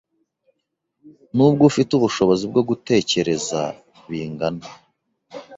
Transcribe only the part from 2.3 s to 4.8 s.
bwo gutekereza Bingana